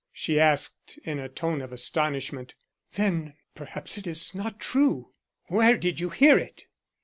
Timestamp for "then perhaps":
2.93-3.99